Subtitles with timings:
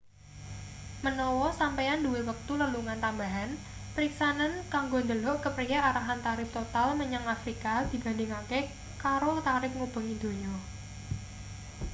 [1.05, 3.49] menawa sampeyan duwe wektu lelungan tambahan
[3.93, 8.59] periksanen kanggo ndelok kepriye arahan tarip total menyang afrika dibandingake
[9.03, 10.53] karo tarip ngubengi donya